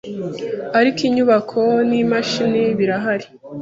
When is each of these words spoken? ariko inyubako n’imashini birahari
ariko 0.79 0.99
inyubako 1.07 1.61
n’imashini 1.89 2.63
birahari 2.77 3.27